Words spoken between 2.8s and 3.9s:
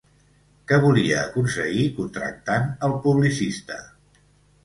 el publicista?